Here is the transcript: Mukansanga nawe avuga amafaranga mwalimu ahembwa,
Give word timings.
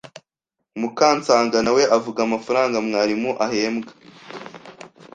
Mukansanga 0.79 1.57
nawe 1.65 1.83
avuga 1.97 2.19
amafaranga 2.27 2.77
mwalimu 2.87 3.31
ahembwa, 3.45 3.91